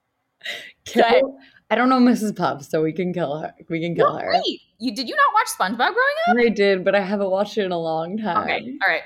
[0.85, 1.05] Kill.
[1.05, 1.23] I,
[1.71, 2.35] I don't know Mrs.
[2.35, 3.55] Puff, so we can kill her.
[3.68, 4.33] We can kill no, her.
[4.33, 6.37] Wait, you did you not watch SpongeBob growing up?
[6.39, 8.43] I did, but I haven't watched it in a long time.
[8.43, 9.03] Okay, all right.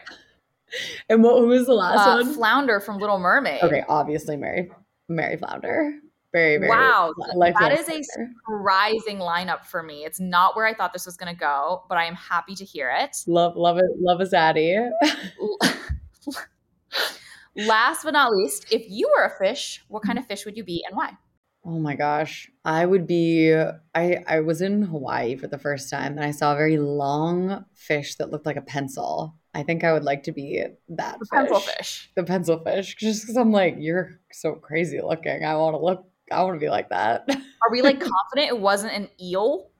[1.08, 2.34] And what who was the last uh, one?
[2.34, 3.62] Flounder from Little Mermaid.
[3.62, 4.70] Okay, obviously Mary
[5.08, 6.00] Mary Flounder.
[6.34, 7.14] Very, very wow.
[7.38, 10.04] That is a surprising lineup for me.
[10.04, 12.64] It's not where I thought this was going to go, but I am happy to
[12.64, 13.16] hear it.
[13.28, 13.84] Love, love it.
[14.00, 14.90] Love a zaddy.
[17.56, 20.64] Last but not least, if you were a fish, what kind of fish would you
[20.64, 21.12] be and why?
[21.64, 22.50] Oh my gosh.
[22.64, 23.54] I would be
[23.94, 27.64] I I was in Hawaii for the first time and I saw a very long
[27.74, 29.36] fish that looked like a pencil.
[29.54, 31.30] I think I would like to be that The fish.
[31.30, 32.10] pencil fish.
[32.16, 32.96] The pencil fish.
[32.96, 35.44] Just because I'm like, you're so crazy looking.
[35.44, 36.04] I want to look
[36.34, 37.24] I want to be like that.
[37.28, 39.70] Are we like confident it wasn't an eel?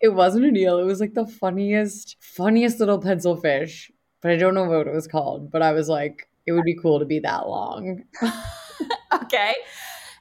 [0.00, 0.78] it wasn't an eel.
[0.78, 3.90] It was like the funniest, funniest little pencil fish.
[4.22, 5.50] But I don't know what it was called.
[5.50, 8.04] But I was like, it would be cool to be that long.
[9.22, 9.54] okay.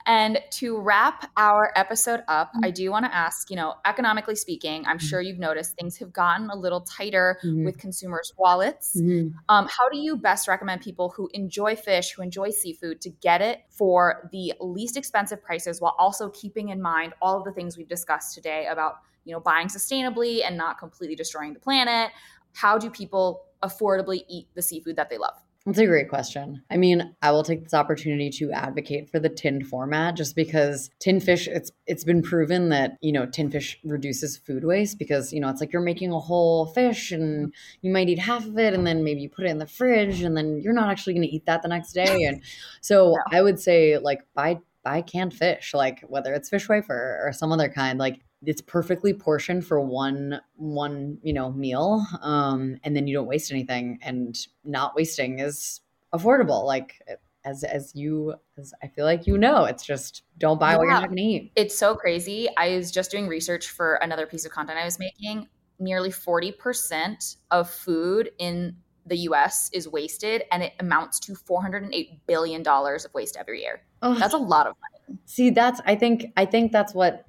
[0.08, 4.86] And to wrap our episode up, I do want to ask, you know, economically speaking,
[4.86, 7.66] I'm sure you've noticed things have gotten a little tighter Mhm.
[7.66, 8.96] with consumers' wallets.
[8.96, 9.34] Mhm.
[9.50, 13.42] Um, how do you best recommend people who enjoy fish, who enjoy seafood, to get
[13.42, 17.76] it for the least expensive prices while also keeping in mind all of the things
[17.78, 22.12] we've discussed today about, you know, buying sustainably and not completely destroying the planet?
[22.54, 25.45] How do people affordably eat the seafood that they love?
[25.66, 26.62] That's a great question.
[26.70, 30.92] I mean, I will take this opportunity to advocate for the tinned format just because
[31.00, 35.34] tin fish it's it's been proven that, you know, tin fish reduces food waste because,
[35.34, 37.52] you know, it's like you're making a whole fish and
[37.82, 40.22] you might eat half of it and then maybe you put it in the fridge
[40.22, 42.44] and then you're not actually going to eat that the next day and
[42.82, 47.52] so I would say like buy buy canned fish like whether it's Fishwife or some
[47.52, 53.08] other kind like it's perfectly portioned for one one you know meal um and then
[53.08, 55.82] you don't waste anything and not wasting is
[56.14, 57.02] affordable like
[57.44, 60.92] as as you as i feel like you know it's just don't buy what you're
[60.92, 62.48] not gonna eat It's so crazy.
[62.58, 65.48] I was just doing research for another piece of content I was making.
[65.80, 68.76] Nearly 40% of food in
[69.06, 73.82] the US is wasted, and it amounts to $408 billion of waste every year.
[74.02, 74.18] Ugh.
[74.18, 75.20] That's a lot of money.
[75.26, 77.26] See, that's I think I think that's what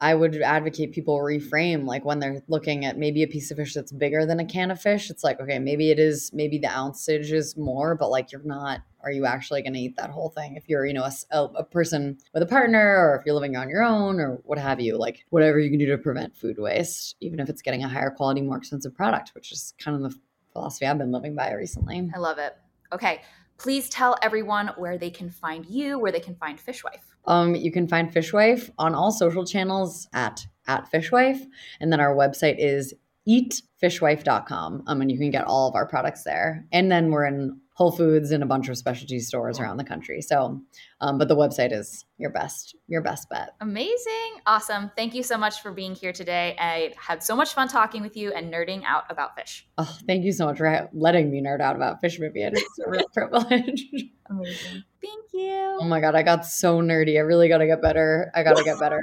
[0.00, 3.72] I would advocate people reframe like when they're looking at maybe a piece of fish
[3.72, 5.08] that's bigger than a can of fish.
[5.08, 8.82] It's like, okay, maybe it is maybe the ounceage is more, but like you're not
[9.06, 11.62] are you actually going to eat that whole thing if you're, you know, a, a
[11.62, 14.98] person with a partner or if you're living on your own or what have you,
[14.98, 18.10] like whatever you can do to prevent food waste, even if it's getting a higher
[18.10, 20.18] quality, more expensive product, which is kind of the
[20.52, 22.10] philosophy I've been living by recently.
[22.12, 22.56] I love it.
[22.92, 23.22] Okay.
[23.58, 27.15] Please tell everyone where they can find you, where they can find Fishwife.
[27.26, 31.40] Um, you can find Fishwife on all social channels at at Fishwife,
[31.80, 32.92] and then our website is
[33.28, 34.84] eatfishwife.com.
[34.86, 36.64] Um, and you can get all of our products there.
[36.72, 40.22] And then we're in Whole Foods and a bunch of specialty stores around the country.
[40.22, 40.62] So,
[41.02, 43.50] um, but the website is your best your best bet.
[43.60, 44.40] Amazing.
[44.46, 44.90] Awesome.
[44.96, 46.56] Thank you so much for being here today.
[46.58, 49.68] I had so much fun talking with you and nerding out about fish.
[49.76, 52.54] Oh, thank you so much for letting me nerd out about fish, Vivian.
[52.56, 53.84] It's a real privilege.
[54.30, 54.84] Amazing.
[55.06, 55.78] Thank you.
[55.80, 57.16] oh my god, I got so nerdy.
[57.16, 58.30] I really got to get better.
[58.34, 59.02] I got to get better.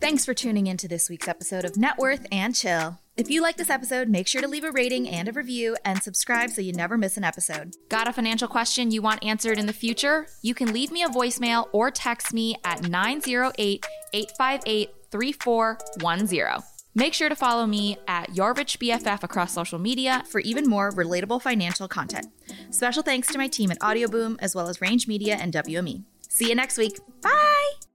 [0.00, 2.98] Thanks for tuning into this week's episode of Net Worth and Chill.
[3.16, 6.00] If you like this episode, make sure to leave a rating and a review and
[6.00, 7.74] subscribe so you never miss an episode.
[7.88, 10.28] Got a financial question you want answered in the future?
[10.40, 16.77] You can leave me a voicemail or text me at 908 858 3410.
[16.98, 20.24] Make sure to follow me at Your Rich BFF across social media.
[20.28, 22.26] For even more relatable financial content.
[22.70, 26.02] Special thanks to my team at Audioboom, as well as Range Media and WME.
[26.28, 26.98] See you next week.
[27.22, 27.87] Bye!